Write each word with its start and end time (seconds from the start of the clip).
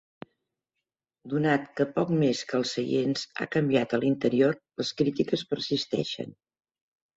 Donat 1.33 1.67
que 1.79 1.85
poc 1.97 2.13
més 2.23 2.41
que 2.53 2.57
els 2.61 2.73
seients 2.79 3.27
ha 3.45 3.49
canviat 3.57 3.95
a 3.99 4.01
l'interior, 4.07 4.59
les 4.83 4.93
crítiques 5.03 5.47
persisteixen. 5.55 6.37